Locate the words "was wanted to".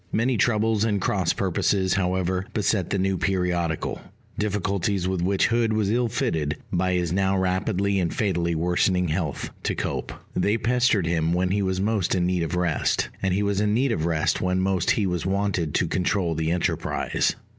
15.05-15.85